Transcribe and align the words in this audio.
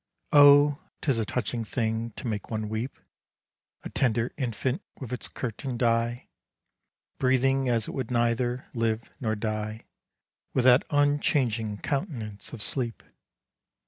Oh, 0.33 0.81
'tis 1.03 1.19
a 1.19 1.25
touching 1.25 1.63
thing, 1.63 2.09
to 2.15 2.25
make 2.25 2.49
one 2.49 2.69
weep, 2.69 2.97
A 3.83 3.89
tender 3.91 4.33
infant 4.35 4.81
with 4.99 5.13
its 5.13 5.27
curtain'd 5.27 5.83
eye, 5.83 6.27
Breathing 7.19 7.69
as 7.69 7.87
it 7.87 7.91
would 7.91 8.09
neither 8.09 8.65
live 8.73 9.11
nor 9.19 9.35
die 9.35 9.85
With 10.55 10.63
that 10.65 10.87
unchanging 10.89 11.77
countenance 11.77 12.51
of 12.51 12.63
sleep! 12.63 13.03